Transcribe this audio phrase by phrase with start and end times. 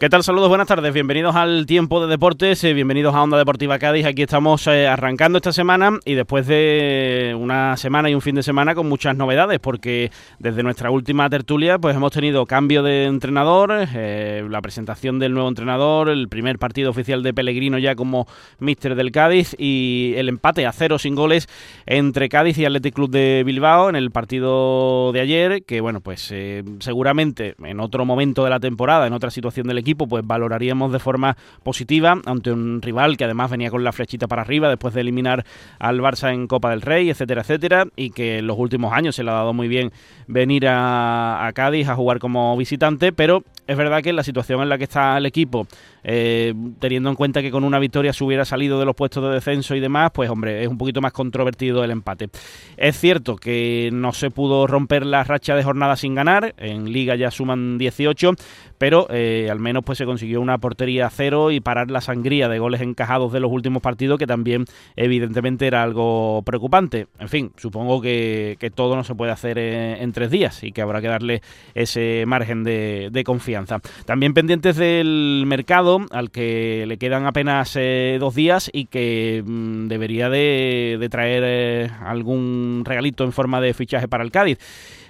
[0.00, 0.24] ¿Qué tal?
[0.24, 0.94] Saludos, buenas tardes.
[0.94, 4.06] Bienvenidos al Tiempo de Deportes, eh, bienvenidos a Onda Deportiva Cádiz.
[4.06, 8.42] Aquí estamos eh, arrancando esta semana y después de una semana y un fin de
[8.42, 13.74] semana con muchas novedades, porque desde nuestra última tertulia pues hemos tenido cambio de entrenador,
[13.94, 18.26] eh, la presentación del nuevo entrenador, el primer partido oficial de Pellegrino ya como
[18.58, 21.46] míster del Cádiz y el empate a cero sin goles
[21.84, 26.32] entre Cádiz y Athletic Club de Bilbao en el partido de ayer, que bueno, pues
[26.78, 30.98] seguramente en otro momento de la temporada, en otra situación del equipo, pues valoraríamos de
[30.98, 35.00] forma positiva ante un rival que además venía con la flechita para arriba después de
[35.00, 35.44] eliminar
[35.78, 39.22] al Barça en Copa del Rey, etcétera, etcétera, y que en los últimos años se
[39.22, 39.92] le ha dado muy bien
[40.26, 44.78] venir a, Cádiz a jugar como visitante, pero es verdad que la situación en la
[44.78, 45.66] que está el equipo,
[46.02, 49.30] eh, teniendo en cuenta que con una victoria se hubiera salido de los puestos de
[49.30, 52.28] descenso y demás, pues hombre, es un poquito más controvertido el empate.
[52.76, 57.14] Es cierto que no se pudo romper la racha de jornada sin ganar, en liga
[57.16, 58.32] ya suman 18,
[58.78, 62.58] pero eh, al menos pues se consiguió una portería cero y parar la sangría de
[62.58, 64.64] goles encajados de los últimos partidos, que también
[64.96, 67.06] evidentemente era algo preocupante.
[67.18, 71.00] En fin, supongo que, todo no se puede hacer en, tres días y que habrá
[71.00, 71.42] que darle
[71.74, 73.80] ese margen de confianza.
[74.04, 79.88] También pendientes del mercado, al que le quedan apenas eh, dos días y que mm,
[79.88, 84.58] debería de, traer eh, algún regalito en forma de fichaje para el Cádiz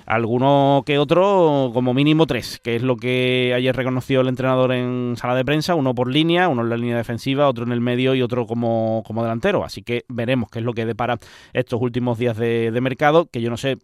[0.06, 5.14] alguno que otro, como mínimo tres, que es lo que ayer reconoció el entrenador en
[5.16, 8.14] sala de prensa, uno por línea, uno en la línea defensiva, otro en el medio
[8.14, 9.64] y otro como, como delantero.
[9.64, 11.18] Así que veremos qué es lo que depara
[11.52, 13.78] estos últimos días de, de mercado, que yo no sé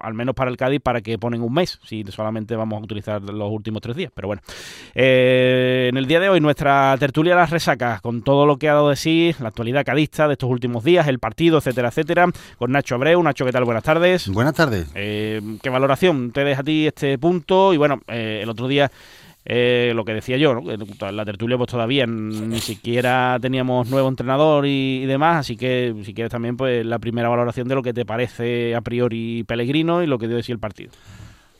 [0.00, 3.22] al menos para el Cádiz, para que ponen un mes, si solamente vamos a utilizar
[3.22, 4.10] los últimos tres días.
[4.14, 4.42] Pero bueno,
[4.94, 8.74] eh, en el día de hoy nuestra tertulia las resaca con todo lo que ha
[8.74, 12.28] dado de sí, la actualidad cadista de estos últimos días, el partido, etcétera, etcétera,
[12.58, 13.22] con Nacho Abreu.
[13.22, 13.64] Nacho, ¿qué tal?
[13.64, 14.28] Buenas tardes.
[14.28, 14.90] Buenas tardes.
[14.94, 17.72] Eh, ¿Qué valoración te deja a ti este punto?
[17.72, 18.90] Y bueno, eh, el otro día
[19.44, 21.10] eh, lo que decía yo, ¿no?
[21.10, 26.30] la tertulia pues todavía ni siquiera teníamos nuevo entrenador y, demás, así que si quieres
[26.30, 30.18] también pues la primera valoración de lo que te parece a priori Pellegrino y lo
[30.18, 30.92] que dio decir el partido.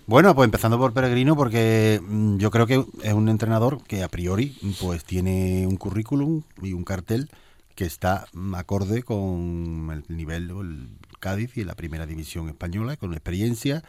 [0.06, 4.08] Bueno, pues empezando por Pellegrino porque mm, yo creo que es un entrenador que a
[4.08, 7.30] priori pues tiene un currículum y un cartel
[7.74, 10.88] que está acorde con el nivel del
[11.18, 13.82] Cádiz y la primera división española, con experiencia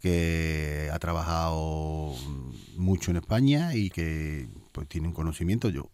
[0.00, 2.14] que ha trabajado
[2.76, 5.68] mucho en España y que pues tiene un conocimiento.
[5.68, 5.90] Yo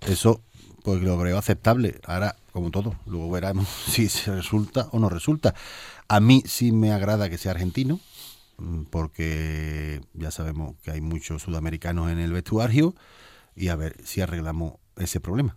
[0.00, 0.42] eso
[0.82, 2.00] pues lo creo aceptable.
[2.04, 5.54] Ahora, como todo, luego veremos si se resulta o no resulta.
[6.08, 8.00] A mí sí me agrada que sea argentino,
[8.58, 12.94] mm, porque ya sabemos que hay muchos sudamericanos en el vestuario
[13.54, 15.56] y a ver si arreglamos ese problema,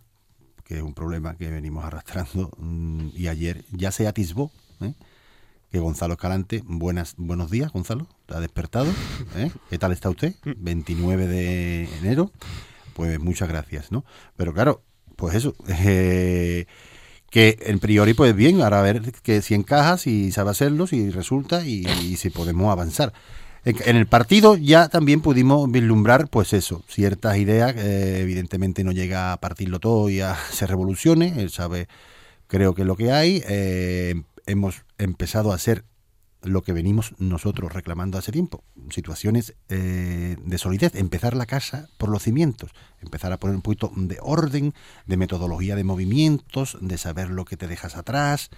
[0.64, 4.52] que es un problema que venimos arrastrando mm, y ayer ya se atisbó.
[4.80, 4.94] ¿eh?
[5.74, 8.86] Que Gonzalo Escalante, buenas, buenos días, Gonzalo, ¿ha despertado?
[9.36, 9.50] ¿Eh?
[9.68, 10.32] ¿Qué tal está usted?
[10.44, 12.30] 29 de enero,
[12.92, 14.04] pues muchas gracias, ¿no?
[14.36, 14.82] Pero claro,
[15.16, 16.66] pues eso, eh,
[17.28, 21.10] que en priori, pues bien, ahora a ver que si encaja, si sabe hacerlo, si
[21.10, 21.82] resulta y,
[22.18, 23.12] si podemos avanzar.
[23.64, 29.40] En, el partido ya también pudimos vislumbrar, pues eso, ciertas ideas, evidentemente no llega a
[29.40, 31.88] partirlo todo y a se revolucione, él sabe,
[32.46, 35.84] creo que lo que hay, eh, hemos empezado a hacer
[36.42, 42.10] lo que venimos nosotros reclamando hace tiempo, situaciones eh, de solidez, empezar la casa por
[42.10, 44.74] los cimientos, empezar a poner un poquito de orden,
[45.06, 48.50] de metodología de movimientos, de saber lo que te dejas atrás,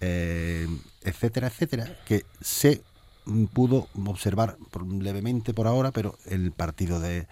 [0.00, 0.66] eh,
[1.02, 2.82] etcétera, etcétera, que se
[3.52, 4.56] pudo observar
[5.00, 7.26] levemente por ahora, pero el partido de,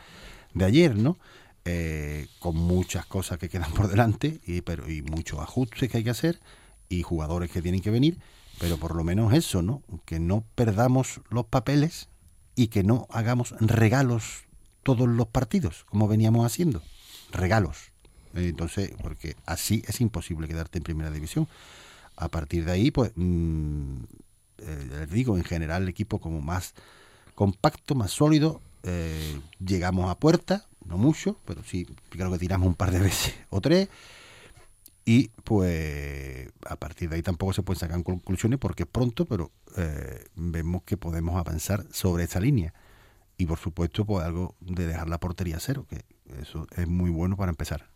[0.55, 1.19] de ayer, ¿no?
[1.65, 6.05] Eh, con muchas cosas que quedan por delante y, pero, y muchos ajustes que hay
[6.05, 6.39] que hacer
[6.89, 8.19] y jugadores que tienen que venir,
[8.59, 9.83] pero por lo menos eso, ¿no?
[10.05, 12.09] Que no perdamos los papeles
[12.55, 14.45] y que no hagamos regalos
[14.83, 16.83] todos los partidos, como veníamos haciendo.
[17.33, 17.93] Regalos.
[18.35, 21.49] Entonces, porque así es imposible quedarte en primera división.
[22.17, 23.97] A partir de ahí, pues, mm,
[24.59, 26.75] eh, les digo, en general el equipo como más
[27.35, 32.75] compacto, más sólido, eh, llegamos a puerta, no mucho, pero sí, creo que tiramos un
[32.75, 33.89] par de veces o tres
[35.09, 39.53] y pues a partir de ahí tampoco se pueden sacar conclusiones porque es pronto, pero
[39.77, 42.75] eh, vemos que podemos avanzar sobre esa línea.
[43.39, 46.05] Y por supuesto, pues algo de dejar la portería cero, que
[46.41, 47.89] eso es muy bueno para empezar.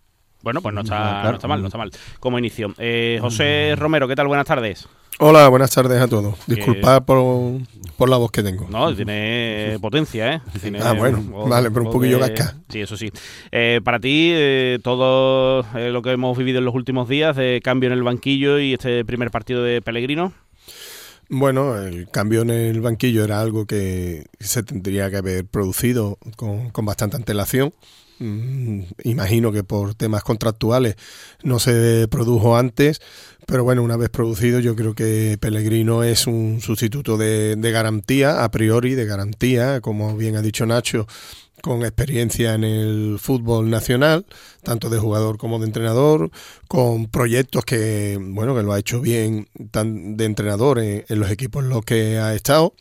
[0.42, 1.90] Bueno, pues no está, no está mal, no está mal.
[2.18, 2.74] Como inicio.
[2.78, 4.26] Eh, José Romero, ¿qué tal?
[4.26, 4.88] Buenas tardes.
[5.22, 6.34] Hola, buenas tardes a todos.
[6.46, 7.60] Disculpad por,
[7.98, 8.66] por, la voz que tengo.
[8.70, 10.40] No, tiene potencia, ¿eh?
[10.82, 12.56] ah, bueno, vale, pero un poquillo gasca.
[12.70, 13.10] Sí, eso sí.
[13.52, 17.88] Eh, para ti, eh, todo lo que hemos vivido en los últimos días de cambio
[17.88, 20.32] en el banquillo y este primer partido de Pellegrino.
[21.28, 26.70] Bueno, el cambio en el banquillo era algo que se tendría que haber producido con,
[26.70, 27.74] con bastante antelación.
[28.20, 30.96] Mm, imagino que por temas contractuales
[31.42, 33.00] no se produjo antes,
[33.46, 38.50] pero bueno, una vez producido yo creo que Pellegrino es un sustituto de, garantía, a
[38.50, 41.06] priori de garantía, como bien ha dicho Nacho,
[41.62, 44.26] con experiencia en el fútbol nacional,
[44.62, 46.30] tanto de jugador como de entrenador,
[46.68, 51.30] con proyectos que, bueno, que lo ha hecho bien tan de entrenador en, en los
[51.30, 52.74] equipos en los que ha estado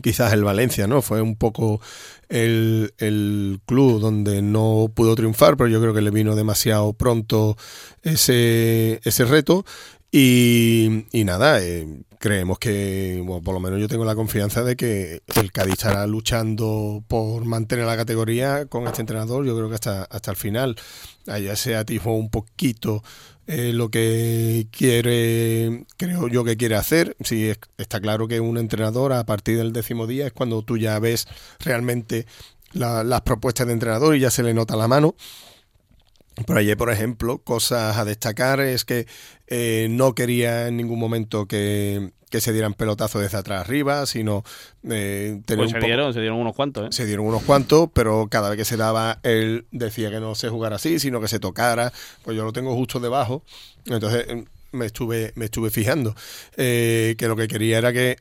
[0.00, 1.02] quizás el Valencia, ¿no?
[1.02, 1.80] Fue un poco
[2.28, 7.56] el, el, club donde no pudo triunfar, pero yo creo que le vino demasiado pronto
[8.02, 9.64] ese, ese reto.
[10.14, 11.88] Y, y nada, eh,
[12.18, 16.06] creemos que, bueno, por lo menos yo tengo la confianza de que el Cádiz estará
[16.06, 20.76] luchando por mantener la categoría con este entrenador, yo creo que hasta, hasta el final.
[21.26, 23.02] Allá se atisbó un poquito
[23.46, 27.16] eh, lo que quiere, creo yo que quiere hacer.
[27.24, 30.98] Sí, está claro que un entrenador a partir del décimo día es cuando tú ya
[30.98, 31.26] ves
[31.58, 32.26] realmente
[32.74, 35.14] las propuestas de entrenador y ya se le nota la mano.
[36.46, 39.06] Por allí, por ejemplo, cosas a destacar es que
[39.48, 44.42] eh, no quería en ningún momento que, que se dieran pelotazos desde atrás arriba, sino
[44.88, 46.86] eh, tener pues se, dieron, se dieron unos cuantos.
[46.86, 46.88] ¿eh?
[46.90, 50.48] Se dieron unos cuantos, pero cada vez que se daba, él decía que no se
[50.48, 51.92] jugara así, sino que se tocara.
[52.24, 53.44] Pues yo lo tengo justo debajo.
[53.84, 56.14] Entonces em, me estuve, me estuve fijando
[56.56, 58.16] eh, que lo que quería era que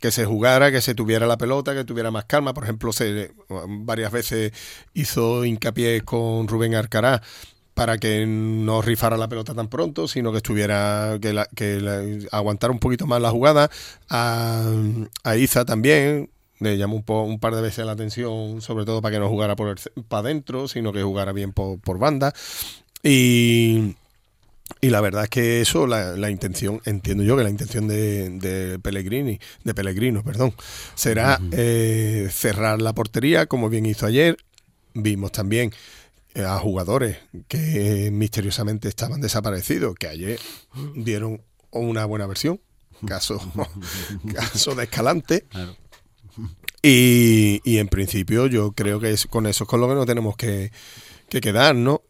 [0.00, 2.54] que se jugara, que se tuviera la pelota, que tuviera más calma.
[2.54, 3.32] Por ejemplo, se
[3.68, 4.52] varias veces
[4.94, 7.22] hizo hincapié con Rubén Arcará
[7.74, 12.72] para que no rifara la pelota tan pronto, sino que estuviera, que, la, que aguantara
[12.72, 13.70] un poquito más la jugada.
[14.08, 14.70] A,
[15.24, 19.14] a Iza también, le llamó un, un, par de veces la atención, sobre todo para
[19.14, 22.34] que no jugara por para adentro, sino que jugara bien por, por banda.
[23.02, 23.96] Y,
[24.80, 28.30] y la verdad es que eso, la, la, intención, entiendo yo que la intención de,
[28.30, 30.54] de Pellegrini, de Pellegrino, perdón,
[30.94, 34.36] será eh, cerrar la portería, como bien hizo ayer.
[34.94, 35.72] Vimos también
[36.34, 37.18] eh, a jugadores
[37.48, 40.40] que misteriosamente estaban desaparecidos, que ayer
[40.94, 42.60] dieron una buena versión,
[43.06, 43.40] caso,
[44.34, 45.46] caso de Escalante.
[46.82, 50.06] Y, y, en principio yo creo que es, con eso es con lo que nos
[50.06, 50.72] tenemos que,
[51.28, 52.02] que quedar, ¿no?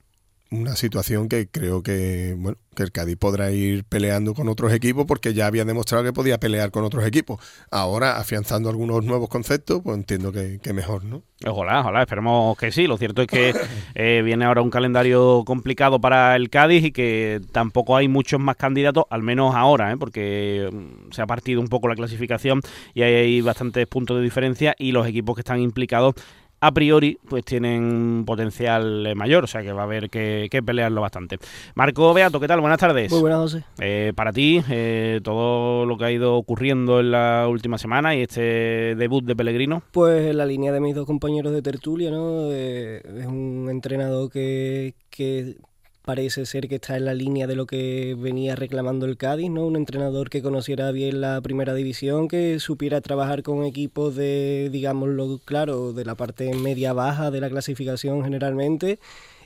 [0.50, 5.04] Una situación que creo que bueno que el Cádiz podrá ir peleando con otros equipos
[5.06, 7.40] porque ya había demostrado que podía pelear con otros equipos.
[7.70, 11.22] Ahora, afianzando algunos nuevos conceptos, pues entiendo que, mejor, ¿no?
[11.46, 12.86] Ojalá, ojalá, esperemos que sí.
[12.86, 13.54] Lo cierto es que
[13.94, 18.56] eh, viene ahora un calendario complicado para el Cádiz y que tampoco hay muchos más
[18.56, 19.96] candidatos, al menos ahora, ¿eh?
[19.96, 22.60] porque mm, se ha partido un poco la clasificación
[22.94, 26.14] y hay bastantes puntos de diferencia y los equipos que están implicados
[26.60, 31.00] a priori pues tienen potencial eh, mayor, o sea que va a haber que, pelearlo
[31.00, 31.38] bastante.
[31.74, 32.60] Marco Beato, ¿qué tal?
[32.60, 33.10] Buenas tardes.
[33.10, 33.64] Muy buenas, José.
[33.78, 38.22] Eh, para ti, eh, todo lo que ha ido ocurriendo en la última semana y
[38.22, 39.82] este debut de Pellegrino.
[39.92, 42.50] Pues en la línea de mis dos compañeros de tertulia, ¿no?
[42.50, 45.56] es un entrenador que, que
[46.04, 49.66] parece ser que está en la línea de lo que venía reclamando el Cádiz, ¿no?
[49.66, 55.40] Un entrenador que conociera bien la primera división, que supiera trabajar con equipos de, digámoslo
[55.44, 58.98] claro, de la parte media baja de la clasificación generalmente.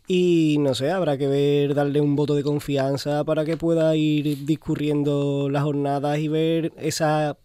[0.06, 4.44] Y no sé, habrá que ver, darle un voto de confianza para que pueda ir
[4.44, 7.38] discurriendo las jornadas y ver esa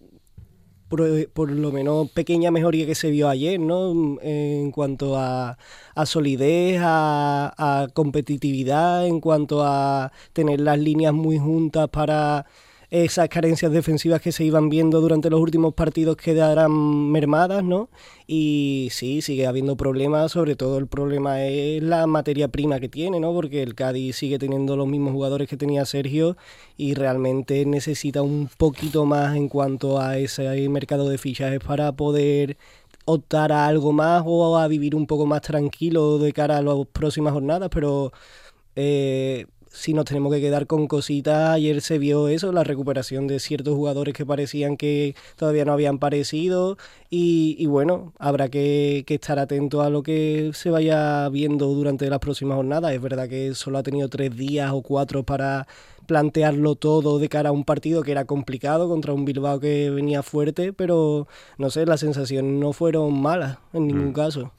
[0.89, 4.19] por, lo menos pequeña mejoría que se vio ayer, ¿no?
[4.21, 5.57] En cuanto a,
[5.95, 12.45] a solidez, a, a, competitividad, en cuanto a tener las líneas muy juntas para
[12.91, 16.71] esas carencias defensivas que se iban viendo durante los últimos partidos quedarán
[17.11, 17.89] mermadas, ¿no?
[18.25, 23.19] Y sí, sigue habiendo problemas, sobre todo el problema es la materia prima que tiene,
[23.19, 23.31] ¿no?
[23.33, 26.35] Porque el Cádiz sigue teniendo los mismos jugadores que tenía Sergio
[26.77, 32.57] y realmente necesita un poquito más en cuanto a ese mercado de fichajes para poder
[33.05, 36.75] optar a algo más o a vivir un poco más tranquilo de cara a las
[36.91, 38.11] próximas jornadas, pero...
[38.75, 43.39] Eh, si nos tenemos que quedar con cositas, ayer se vio eso, la recuperación de
[43.39, 46.77] ciertos jugadores que parecían que todavía no habían parecido
[47.09, 52.19] y, bueno, habrá que, que, estar atento a lo que se vaya viendo durante las
[52.19, 52.93] próximas jornadas.
[52.93, 55.67] Es verdad que solo ha tenido tres días o cuatro para
[56.09, 60.23] plantearlo todo de cara a un partido que era complicado contra un Bilbao que venía
[60.23, 61.27] fuerte, pero
[61.59, 64.13] no sé, las sensaciones no fueron malas en ningún mm.
[64.13, 64.51] caso.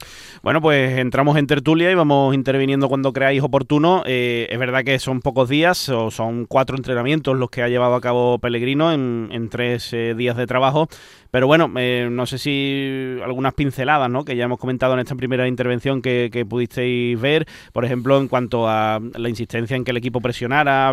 [0.45, 4.05] Bueno, pues entramos en tertulia y vamos interviniendo cuando creáis oportuno.
[4.07, 7.97] Eh, es verdad que son pocos días, o son cuatro entrenamientos los que ha llevado
[7.97, 10.89] a cabo Pellegrino en, tres eh, días de trabajo,
[11.31, 14.25] Pero bueno, eh, no sé si algunas pinceladas, ¿no?
[14.25, 18.69] Que ya hemos comentado en esta primera intervención que, pudisteis ver, por ejemplo, en cuanto
[18.69, 20.89] a la insistencia en que el equipo presionara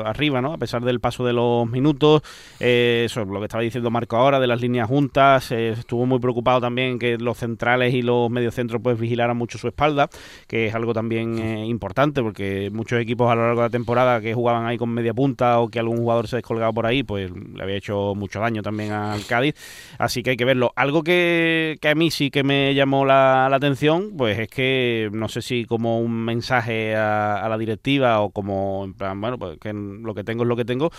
[0.00, 0.52] arriba, ¿no?
[0.52, 2.22] A pesar del paso de los minutos,
[2.60, 6.06] eh, eso es lo que estaba diciendo Marco ahora de las líneas juntas, eh, estuvo
[6.06, 10.08] muy preocupado también que los centrales y los mediocentros pues vigilaran mucho su espalda,
[10.46, 14.20] que es algo también eh, importante porque muchos equipos a lo largo de la temporada
[14.20, 17.30] que jugaban ahí con media punta o que algún jugador se descolgaba por ahí, pues
[17.30, 19.54] le había hecho mucho daño también al Cádiz,
[19.98, 20.72] así que hay que verlo.
[20.76, 25.42] Algo que, a mí sí que me llamó la, atención, pues es que no sé
[25.42, 30.14] si como un mensaje a, la directiva o como en plan, bueno, pues que lo
[30.14, 30.90] que tengo es lo que tengo,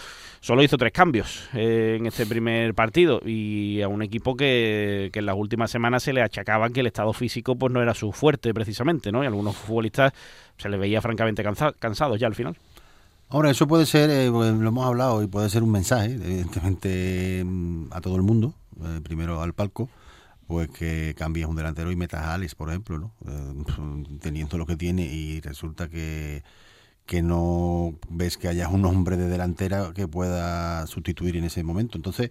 [0.42, 5.20] solo hizo tres cambios eh, en este primer partido y a un equipo que, que
[5.20, 8.12] en las últimas semanas se le achacaban que el estado físico pues no era su
[8.12, 9.24] fuerte precisamente, ¿no?
[9.24, 10.14] Y algunos futbolistas
[10.58, 11.44] se les veía francamente
[11.80, 12.56] cansados ya al final.
[13.32, 17.90] Ahora, eso puede ser, eh, lo hemos hablado, y puede ser un mensaje, evidentemente, mm,
[17.92, 19.90] a todo el mundo, eh, primero al palco,
[20.48, 23.14] pues que cambies un delantero y metas a Alex, por ejemplo, ¿no?
[24.22, 26.44] teniendo lo que tiene y resulta que
[27.10, 31.98] que no ves que haya un hombre de delantera que pueda sustituir en ese momento.
[31.98, 32.30] Entonces,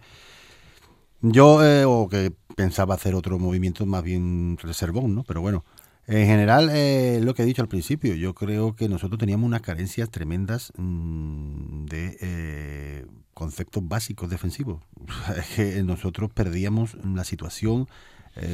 [1.21, 5.25] yo, eh, o que pensaba hacer otro movimiento más bien reservón, ¿no?
[5.25, 5.64] Pero bueno,
[6.08, 9.60] en general, eh, lo que he dicho al principio, yo creo que nosotros teníamos unas
[9.60, 14.82] carencias tremendas mm, de eh, conceptos básicos defensivos.
[15.56, 17.88] que nosotros perdíamos la situación.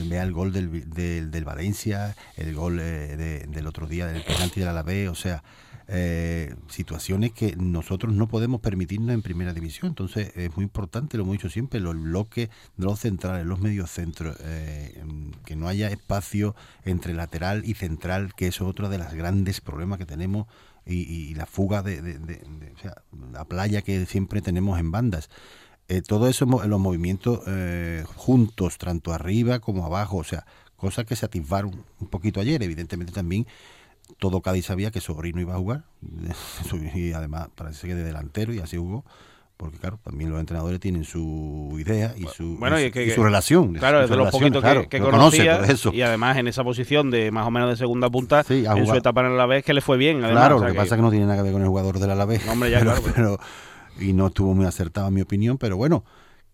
[0.08, 0.90] vea el gol del,
[1.30, 5.42] del, Valencia, el gol del otro día del penalti del Alavés, o sea,
[5.88, 9.88] eh, situaciones que nosotros no podemos permitirnos en primera división.
[9.88, 15.02] Entonces es muy importante, lo hemos dicho siempre, los bloques los centrales, los mediocentros, eh,
[15.44, 19.98] que no haya espacio entre lateral y central, que es otro de los grandes problemas
[19.98, 20.46] que tenemos
[20.86, 22.18] y, la fuga de,
[23.32, 25.30] la playa que siempre tenemos en bandas.
[25.88, 31.16] Eh, todo eso, los movimientos eh, juntos, tanto arriba como abajo, o sea, cosas que
[31.16, 33.46] se atisbaron un poquito ayer, evidentemente también
[34.18, 35.84] todo Cádiz sabía que Sobrino iba a jugar
[36.94, 39.04] y además parece que de delantero y así jugó
[39.56, 42.58] porque claro, también los entrenadores tienen su idea y su,
[43.14, 43.74] su relación.
[43.74, 45.60] Claro, es de los poquitos que, conocía
[45.92, 49.20] y además en esa posición de más o menos de segunda punta en su etapa
[49.20, 50.20] en el Alavés que le fue bien.
[50.20, 52.10] claro, lo que, pasa es que no tiene nada que ver con el jugador del
[52.10, 52.46] Alavés.
[52.48, 53.38] hombre, ya, claro, pero,
[54.00, 56.04] y no estuvo muy acertado en mi opinión, pero bueno,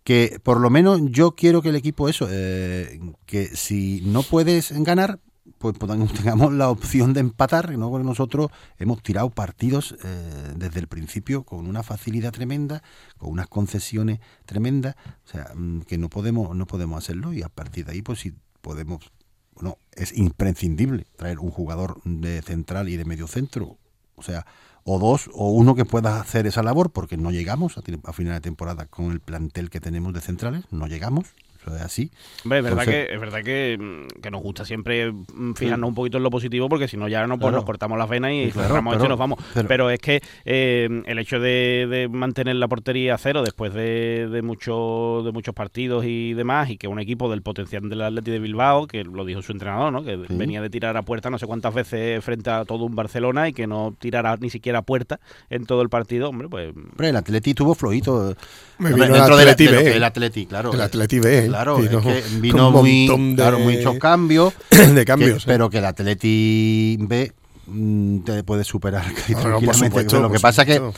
[0.04, 4.72] que por lo menos yo quiero que el equipo eso, eh, que si no puedes
[4.84, 5.20] ganar,
[5.58, 5.76] pues,
[6.14, 7.90] tengamos la opción de empatar, ¿no?
[7.90, 12.82] Porque nosotros hemos tirado partidos eh, desde el principio con una facilidad tremenda,
[13.18, 17.48] con unas concesiones tremendas, o sea, mm, que no podemos, no podemos hacerlo y a
[17.48, 19.10] partir de ahí, pues si podemos,
[19.54, 23.78] bueno, es imprescindible traer un jugador de central y de medio centro,
[24.16, 24.46] o sea,
[24.84, 28.40] o dos o uno que pueda hacer esa labor, porque no llegamos a final de
[28.40, 31.34] temporada con el plantel que tenemos de centrales, no llegamos,
[31.66, 32.10] es así.
[32.44, 36.22] es verdad, que, es verdad mm, que, nos gusta siempre mm, fijarnos un poquito en
[36.22, 39.06] lo positivo porque si no ya no pues nos cortamos las venas y, cerramos esto
[39.06, 39.38] y nos vamos.
[39.68, 44.42] Pero, es que eh, el hecho de, mantener la portería a cero después de, de,
[44.42, 48.38] mucho, de muchos partidos y demás y que un equipo del potencial del Atleti de
[48.38, 50.02] Bilbao, que lo dijo su entrenador, ¿no?
[50.02, 53.48] que venía de tirar a puerta no sé cuántas veces frente a todo un Barcelona
[53.48, 56.72] y que no tirara ni siquiera a puerta en todo el partido, hombre, pues...
[56.98, 58.34] el Atleti tuvo flojito
[58.78, 60.72] dentro del Atleti, el Atleti, claro.
[60.72, 61.49] El Atleti B.
[61.50, 64.54] Claro, es que vino muy, claro, muchos cambios.
[64.94, 65.44] de cambios.
[65.44, 67.32] Pero que el Atleti B
[67.66, 70.18] mm, te puede superar tranquilamente.
[70.18, 70.92] lo que pasa es que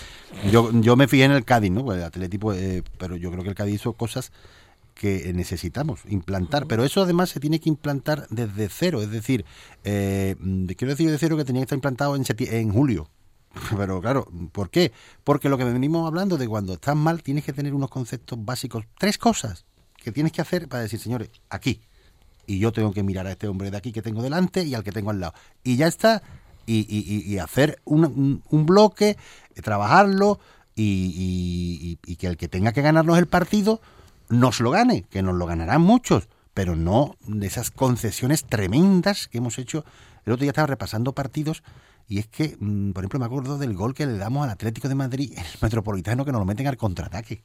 [0.50, 1.84] yo, yo me fijé en el Cádiz, ¿no?
[1.84, 4.30] Pues el Atleti, pues, eh, pero yo creo que el Cádiz hizo cosas
[4.94, 6.66] que necesitamos implantar.
[6.66, 9.00] Pero eso además se tiene que implantar desde cero.
[9.00, 9.44] Es decir,
[9.84, 10.36] eh,
[10.76, 13.08] quiero decir de cero que tenía que estar implantado en, en julio.
[13.76, 14.92] Pero claro, ¿por qué?
[15.24, 18.84] Porque lo que venimos hablando de cuando estás mal tienes que tener unos conceptos básicos.
[18.98, 19.64] Tres cosas
[20.02, 21.80] que tienes que hacer para decir, señores, aquí.
[22.46, 24.82] Y yo tengo que mirar a este hombre de aquí que tengo delante y al
[24.82, 25.34] que tengo al lado.
[25.62, 26.22] Y ya está.
[26.64, 29.16] Y, hacer un, bloque,
[29.62, 30.38] trabajarlo
[30.76, 33.80] y, que el que tenga que ganarnos el partido
[34.28, 39.38] nos lo gane, que nos lo ganarán muchos, pero no de esas concesiones tremendas que
[39.38, 39.84] hemos hecho.
[40.24, 41.62] El otro día estaba repasando partidos
[42.08, 44.88] y es que, mm, por ejemplo, me acuerdo del gol que le damos al Atlético
[44.88, 47.42] de Madrid el Metropolitano que nos lo meten al contraataque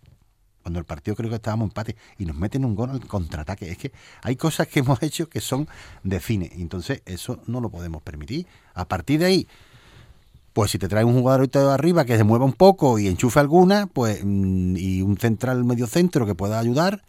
[0.68, 3.72] cuando el partido creo que estábamos empate y nos meten un gol al contraataque.
[3.72, 5.66] Es que hay cosas que hemos hecho que son
[6.04, 6.52] de cine.
[6.58, 8.46] Entonces, eso no lo podemos permitir.
[8.74, 9.48] A partir de ahí,
[10.52, 13.40] pues si te trae un jugador de arriba que se mueva un poco y enchufe
[13.40, 17.02] alguna, pues mm, y un central medio centro que pueda ayudar,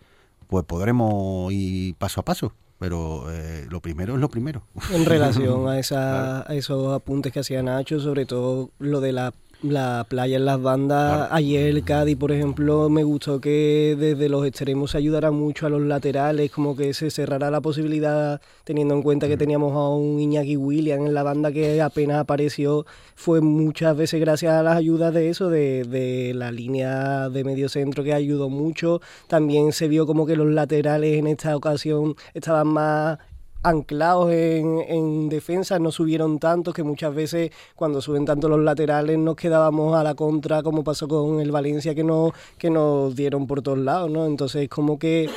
[0.46, 4.62] pues podremos ir paso a paso pero eh, lo primero es lo primero.
[4.92, 9.34] En relación a, esa, a esos apuntes que hacía Nacho, sobre todo lo de la
[9.62, 11.28] la playa en las bandas.
[11.32, 15.70] Ayer el Cádiz, por ejemplo, me gustó que desde los extremos se ayudara mucho a
[15.70, 20.20] los laterales, como que se cerrara la posibilidad, teniendo en cuenta que teníamos a un
[20.20, 22.86] Iñaki William en la banda que apenas apareció.
[23.14, 27.68] Fue muchas veces gracias a las ayudas de eso, de, de la línea de medio
[27.68, 29.00] centro que ayudó mucho.
[29.26, 33.18] También se vio como que los laterales en esta ocasión estaban más
[33.62, 39.36] anclados en, defensa, no subieron tanto, que muchas veces cuando suben tanto los laterales nos
[39.36, 43.62] quedábamos a la contra, como pasó con el Valencia, que, no, que nos dieron por
[43.62, 44.26] todos lados, ¿no?
[44.26, 45.28] Entonces, como que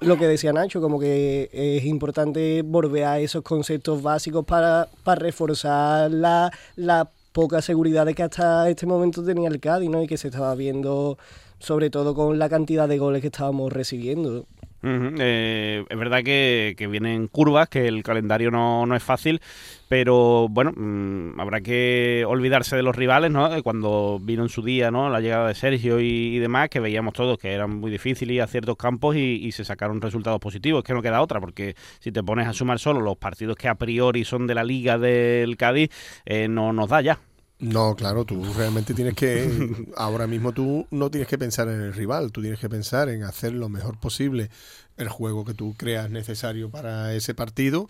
[0.00, 5.20] lo que decía Nacho, como que es importante volver a esos conceptos básicos para, para
[5.20, 10.02] reforzar la, la poca seguridad que hasta este momento tenía el Cádiz, ¿no?
[10.02, 11.18] Y que se estaba viendo
[11.58, 14.46] sobre todo con la cantidad de goles que estábamos recibiendo.
[14.82, 19.40] Eh, es verdad que, vienen curvas, que el calendario no, no es fácil,
[19.88, 23.50] pero bueno, mm, habrá que olvidarse de los rivales, ¿no?
[23.62, 25.10] Cuando vino en su día, ¿no?
[25.10, 28.76] La llegada de Sergio y, demás, que veíamos todos que eran muy difíciles a ciertos
[28.76, 30.84] campos y, se sacaron resultados positivos.
[30.84, 33.74] Que no queda otra, porque si te pones a sumar solo los partidos que a
[33.74, 35.90] priori son de la liga del Cádiz,
[36.24, 37.18] eh, no nos da ya.
[37.60, 41.92] No, claro, tú realmente tienes que, ahora mismo tú no tienes que pensar en el
[41.92, 44.50] rival, tú tienes que pensar en hacer lo mejor posible.
[44.96, 47.88] El juego que tú creas necesario para ese partido,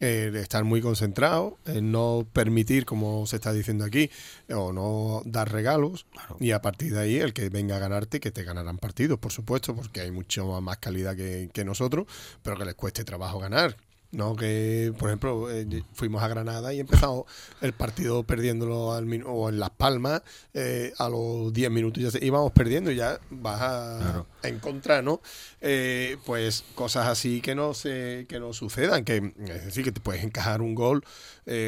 [0.00, 4.10] eh, estar muy concentrado, en no permitir, como se está diciendo aquí,
[4.48, 6.06] o no dar regalos,
[6.38, 9.32] y a partir de ahí el que venga a ganarte, que te ganarán partidos, por
[9.32, 12.06] supuesto, porque hay mucho más calidad que, que nosotros,
[12.42, 13.76] pero que les cueste trabajo ganar.
[14.12, 17.26] No, que por ejemplo eh, fuimos a Granada y empezamos
[17.60, 22.50] el partido perdiéndolo al o en Las Palmas eh, a los 10 minutos ya íbamos
[22.50, 25.20] perdiendo y ya vas a, encontrar, ¿no?
[25.60, 30.00] Eh, pues cosas así que no se que no sucedan, que es decir que te
[30.00, 31.04] puedes encajar un gol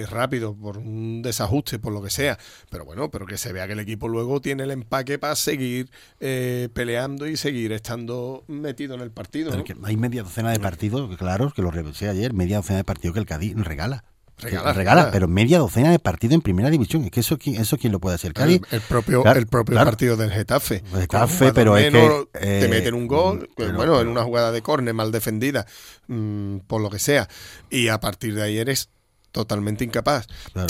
[0.09, 2.39] rápido por un desajuste, por lo que sea,
[2.71, 5.91] pero bueno, pero que se vea que el equipo luego tiene el empaque para seguir
[6.19, 9.53] peleando y seguir estando metido en el partido.
[9.83, 13.21] hay media docena de partidos, claro, que lo revisé ayer media docena de partidos que
[13.21, 14.05] el Cádiz regala.
[14.39, 17.05] Regala, regala, pero media docena de partidos en primera división.
[17.05, 18.33] Es que eso, eso quién lo puede hacer.
[18.33, 20.83] Cádiz, el, propio, el propio partido del Getafe.
[20.93, 22.27] El Getafe, pero es que.
[22.33, 25.67] te meten un gol, mm, bueno, en una jugada de córner mal defendida,
[26.09, 27.29] mm, por lo que sea.
[27.71, 28.89] Y a partir de ahí eres
[29.31, 30.27] totalmente incapaz.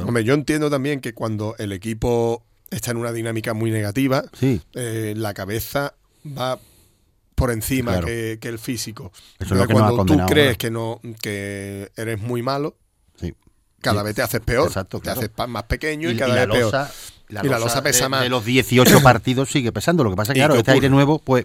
[0.06, 4.24] Hombre, yo entiendo también que cuando el equipo está en una dinámica muy negativa,
[4.74, 5.94] eh, la cabeza
[6.26, 6.58] va
[7.34, 9.12] por encima que, el físico.
[9.38, 12.76] Eso es lo que cuando tú crees que no que eres muy malo,
[13.82, 16.88] cada vez te haces peor, te haces más pequeño y, cada vez peor.
[17.28, 18.22] y la losa pesa más.
[18.22, 20.04] De los 18 partidos sigue pesando.
[20.04, 21.44] Lo que pasa es que, claro, este aire nuevo, pues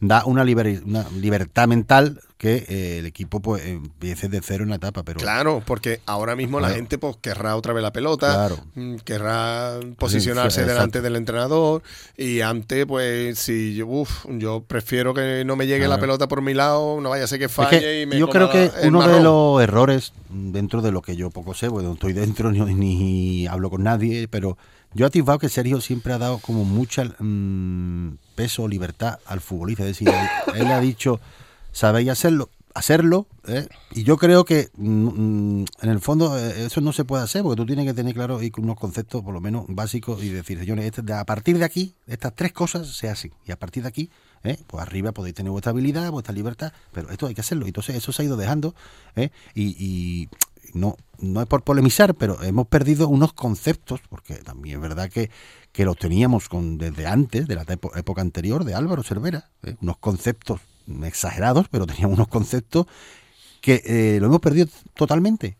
[0.00, 4.76] da una, una libertad mental que eh, el equipo pues empiece de cero en la
[4.76, 5.02] etapa.
[5.02, 5.18] Pero...
[5.18, 10.64] Claro, porque ahora mismo la gente pues querrá otra vez la pelota, mm, querrá posicionarse
[10.64, 11.82] delante del entrenador
[12.16, 16.52] y antes pues si yo, yo prefiero que no me llegue la pelota por mi
[16.52, 19.62] lado, no vaya a ser que falle y me Yo creo que uno de los
[19.62, 23.70] errores dentro de lo que yo poco sé, bueno, no estoy dentro ni, ni hablo
[23.70, 24.58] con nadie, pero
[24.96, 29.42] yo he atisbado que Sergio siempre ha dado como mucha mm, peso o libertad al
[29.42, 29.82] futbolista.
[29.82, 30.08] Es decir,
[30.54, 31.20] él, ha dicho,
[31.70, 33.26] sabéis hacerlo, hacerlo.
[33.46, 33.68] ¿eh?
[33.92, 37.56] Y yo creo que mm, en el fondo eh, eso no se puede hacer porque
[37.56, 40.86] tú tienes que tener claro y unos conceptos por lo menos básicos y decir, señores,
[40.86, 43.32] este, a partir de aquí, estas tres cosas se hacen.
[43.44, 44.10] Y a partir de aquí,
[44.44, 44.56] ¿eh?
[44.66, 47.66] pues arriba podéis tener vuestra habilidad, vuestra libertad, pero esto hay que hacerlo.
[47.66, 48.74] Entonces eso se ha ido dejando
[49.54, 50.30] y
[50.72, 55.30] no, no es por polemizar, pero hemos perdido unos conceptos, porque también es verdad que,
[55.72, 59.76] que los teníamos con, desde antes, de la época anterior, de Álvaro Cervera, ¿eh?
[59.80, 60.60] unos conceptos
[61.04, 62.86] exagerados, pero teníamos unos conceptos
[63.60, 65.56] que eh, lo hemos perdido totalmente.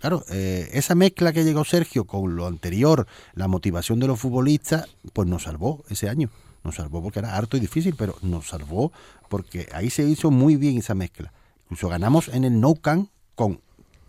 [0.00, 4.86] Claro, eh, esa mezcla que llegó Sergio con lo anterior, la motivación de los futbolistas,
[5.12, 6.30] pues nos salvó ese año.
[6.62, 8.92] Nos salvó porque era harto y difícil, pero nos salvó
[9.28, 11.32] porque ahí se hizo muy bien esa mezcla.
[11.64, 13.60] Incluso ganamos en el No Can con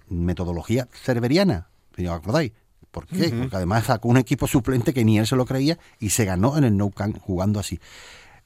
[0.10, 2.52] metodología cerveriana, si os acordáis.
[2.92, 3.30] ¿Por qué?
[3.30, 6.58] Porque además sacó un equipo suplente que ni él se lo creía y se ganó
[6.58, 7.80] en el No Camp jugando así.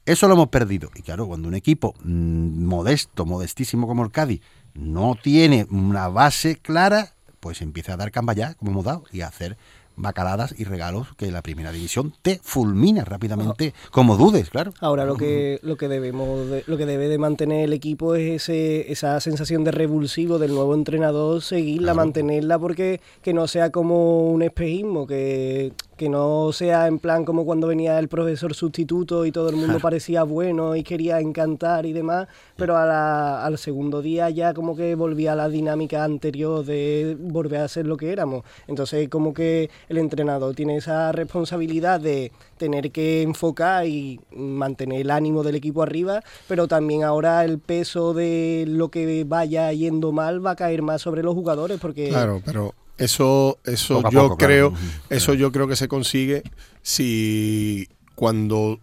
[0.04, 0.90] Eso lo hemos perdido.
[0.94, 4.42] Y claro, cuando un equipo mm, modesto, modestísimo como el Cádiz,
[4.74, 9.28] no tiene una base clara, pues empieza a dar ya como hemos dado, y a
[9.28, 9.56] hacer
[9.96, 14.72] bacaladas y regalos que la primera división te fulmina rápidamente como dudes, claro.
[14.80, 18.90] Ahora lo que lo que debemos lo que debe de mantener el equipo es ese,
[18.92, 24.42] esa sensación de revulsivo del nuevo entrenador, seguirla, mantenerla porque que no sea como un
[24.42, 29.50] espejismo que que no sea en plan como cuando venía el profesor sustituto y todo
[29.50, 34.76] el mundo parecía bueno y quería encantar y demás, pero al segundo día ya como
[34.76, 38.44] que volvía a la dinámica anterior de volver a ser lo que éramos.
[38.66, 45.10] Entonces como que el entrenador tiene esa responsabilidad de tener que enfocar y mantener el
[45.10, 50.44] ánimo del equipo arriba, pero también ahora el peso de lo que vaya yendo mal
[50.44, 52.08] va a caer más sobre los jugadores porque...
[52.08, 54.72] Claro, pero eso, eso yo creo,
[55.10, 56.42] eso yo creo que se consigue
[56.82, 58.80] si cuando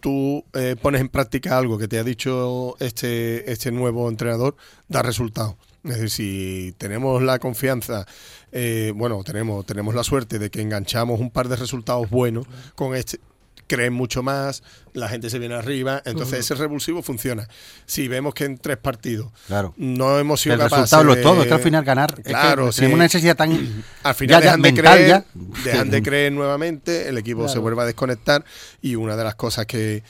[0.00, 4.56] tú eh, pones en práctica algo que te ha dicho este, este nuevo entrenador,
[4.88, 5.56] da resultado.
[5.82, 8.06] Es decir, si tenemos la confianza,
[8.52, 12.94] eh, bueno, tenemos, tenemos la suerte de que enganchamos un par de resultados buenos con
[12.94, 13.18] este,
[13.66, 17.48] creen mucho más, la gente se viene arriba, entonces ese revulsivo funciona.
[17.86, 19.74] Si vemos que en tres partidos claro.
[19.76, 22.68] no hemos sido el capaces resultado lo es todo, es que al final ganar, claro,
[22.68, 25.24] es tenemos una necesidad tan al final dejan de creer,
[25.64, 28.44] dejan de creer nuevamente, el equipo se vuelve a desconectar
[28.82, 30.02] y una de las cosas que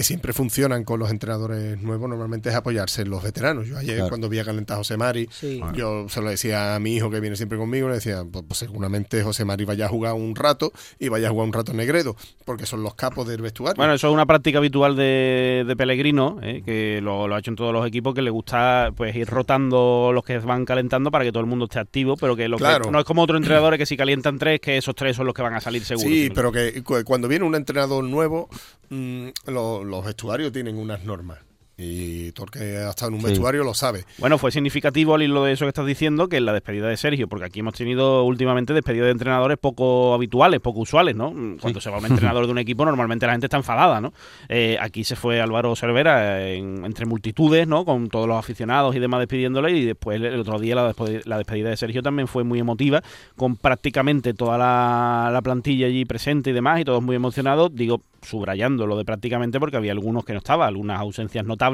[0.00, 3.68] que siempre funcionan con los entrenadores nuevos normalmente es apoyarse en los veteranos.
[3.68, 5.28] Yo ayer cuando vi a calentar a José Mari,
[5.74, 8.58] yo se lo decía a mi hijo que viene siempre conmigo, le decía, pues, pues,
[8.60, 11.76] seguramente José Mari vaya a jugar un rato y vaya a jugar un rato en
[11.76, 13.76] Negredo, porque son los capos del vestuario.
[13.76, 17.50] Bueno, eso es una práctica habitual de, de Pellegrino, eh, que lo, lo, ha hecho
[17.50, 21.26] en todos los equipos, que le gusta pues ir rotando los que van calentando para
[21.26, 23.84] que todo el mundo esté activo, pero que, lo no es como otros entrenadores que
[23.84, 26.08] si calientan tres, que esos tres son los que van a salir seguro.
[26.08, 28.48] Sí, pero que cuando viene un entrenador nuevo,
[28.90, 31.38] mmm, los vestuarios tienen unas normas.
[31.82, 34.04] Y todo el que ha estado en un vestuario lo sabe.
[34.18, 36.96] Bueno, fue significativo al hilo de eso que estás diciendo, que en la despedida de
[36.98, 41.32] Sergio, porque aquí hemos tenido últimamente despedidas de entrenadores poco habituales, poco usuales, ¿no?
[41.58, 44.12] Cuando se va un entrenador de un equipo, normalmente la gente está enfadada, ¿no?
[44.50, 47.86] Eh, aquí se fue Álvaro Cervera entre multitudes, ¿no?
[47.86, 51.70] Con todos los aficionados y demás despidiéndole, y después el otro día la, la despedida
[51.70, 53.02] de Sergio también fue muy emotiva,
[53.36, 57.74] con prácticamente toda la, la plantilla allí presente y demás, y todos muy emocionados.
[57.74, 61.69] Digo, subrayando lo de prácticamente porque había algunos que no estaban, algunas ausencias notables.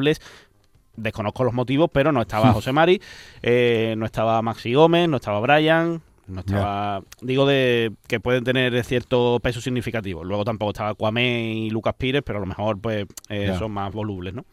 [0.97, 3.01] Desconozco los motivos, pero no estaba José Mari,
[3.43, 7.03] eh, no estaba Maxi Gómez, no estaba Brian, no estaba.
[7.21, 10.25] Digo de que pueden tener cierto peso significativo.
[10.25, 13.93] Luego tampoco estaba Cuamé y Lucas Pires, pero a lo mejor pues eh, son más
[13.93, 14.45] volubles, ¿no?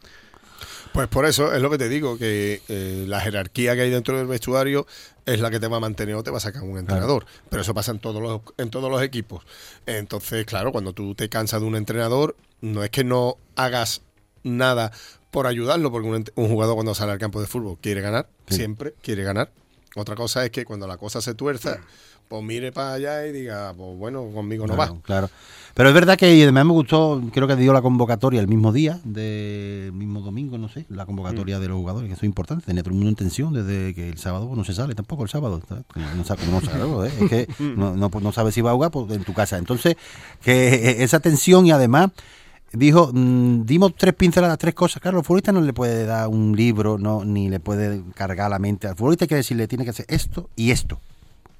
[0.92, 4.16] Pues por eso es lo que te digo, que eh, la jerarquía que hay dentro
[4.16, 4.86] del vestuario
[5.26, 7.26] es la que te va a mantener o te va a sacar un entrenador.
[7.50, 9.44] Pero eso pasa en todos los, en todos los equipos.
[9.86, 14.02] Entonces, claro, cuando tú te cansas de un entrenador, no es que no hagas
[14.44, 14.92] nada
[15.34, 19.24] por ayudarlo, porque un, jugador cuando sale al campo de fútbol quiere ganar, siempre quiere
[19.24, 19.50] ganar.
[19.96, 21.80] Otra cosa es que cuando la cosa se tuerza,
[22.28, 24.94] pues mire para allá y diga, pues bueno, conmigo no va.
[25.02, 25.28] Claro.
[25.74, 29.00] Pero es verdad que además me gustó, creo que dio la convocatoria el mismo día,
[29.02, 31.62] del mismo domingo, no sé, la convocatoria mm.
[31.62, 34.10] de los jugadores, que eso es importante, tener todo el mundo en tensión desde que
[34.10, 35.60] el sábado no se sale tampoco el sábado.
[36.16, 37.12] No, sabe cómo no ¿eh?
[37.20, 39.58] es que no, no, no sabe si va a jugar pues, en tu casa.
[39.58, 39.96] Entonces,
[40.44, 42.10] que esa tensión y además
[42.78, 45.00] dijo, mm, dimos tres pinceladas, tres cosas.
[45.00, 48.58] Claro, el futbolista no le puede dar un libro, no ni le puede cargar la
[48.58, 48.86] mente.
[48.88, 51.00] Al futbolista hay que decirle, tiene que hacer esto y esto.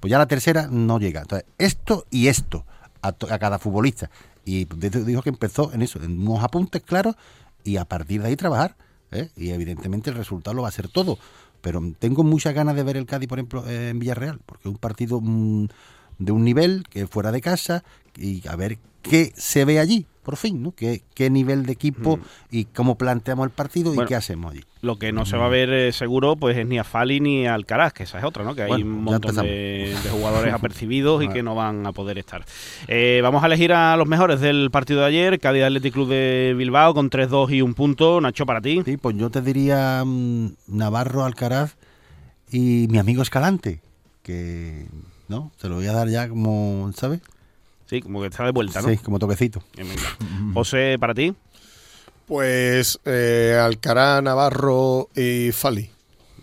[0.00, 1.22] Pues ya la tercera no llega.
[1.22, 2.64] Entonces, esto y esto
[3.00, 4.10] a, cada futbolista.
[4.44, 7.16] Y dijo que empezó en eso, en unos apuntes claros
[7.62, 8.76] y a partir de ahí trabajar.
[9.12, 9.30] ¿eh?
[9.36, 11.18] Y evidentemente el resultado lo va a ser todo.
[11.60, 14.76] Pero tengo muchas ganas de ver el Cádiz, por ejemplo, en Villarreal, porque es un
[14.76, 15.68] partido mm,
[16.18, 17.84] de un nivel que fuera de casa
[18.16, 20.72] y a ver qué se ve allí por fin, ¿no?
[20.72, 22.20] ¿Qué, qué nivel de equipo mm.
[22.50, 24.64] y cómo planteamos el partido y qué hacemos allí?
[24.80, 27.46] Lo que no se va a ver eh, seguro pues es ni a Fali ni
[27.46, 28.54] a Alcaraz, que esa es otra, ¿no?
[28.54, 32.44] Que hay un montón de, jugadores apercibidos y que no van a poder estar.
[32.88, 36.54] Eh, vamos a elegir a los mejores del partido de ayer, Cádiz Athletic Club de
[36.56, 38.20] Bilbao con 3-2 y un punto.
[38.20, 38.82] Nacho, para ti.
[38.84, 41.76] Sí, pues yo te diría mm, Navarro, Alcaraz
[42.50, 43.80] y mi amigo Escalante,
[44.22, 44.86] que
[45.28, 47.20] no, se lo voy a dar ya como, ¿sabes?
[47.86, 48.88] Sí, como que está de vuelta, ¿no?
[48.88, 49.62] Sí, como toquecito.
[50.54, 51.34] José, ¿para ti?
[52.26, 55.90] Pues eh, Alcará, Navarro y Fali.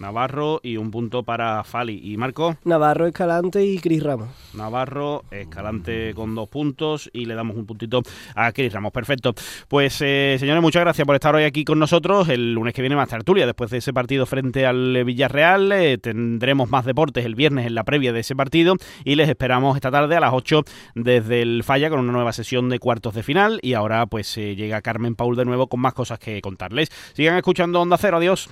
[0.02, 2.02] Navarro y un punto para Fali.
[2.04, 2.58] ¿Y Marco?
[2.66, 4.30] Navarro, Escalante y Cris Ramos.
[4.54, 8.02] Navarro, Escalante con dos puntos y le damos un puntito
[8.36, 8.92] a Cris Ramos.
[8.92, 9.34] Perfecto.
[9.68, 12.28] Pues eh, señores, muchas gracias por estar hoy aquí con nosotros.
[12.30, 15.72] El lunes que viene más tertulia, después de ese partido frente al Villarreal.
[15.72, 19.76] Eh, tendremos más deportes el viernes en la previa de ese partido y les esperamos
[19.76, 20.64] esta tarde a las 8
[20.96, 23.60] desde el Falla con una nueva sesión de cuartos de final.
[23.62, 26.90] Y ahora pues eh, llega Carmen Paul de nuevo con más cosas que contarles.
[27.14, 28.18] Sigan escuchando Onda Cero.
[28.18, 28.50] Adiós.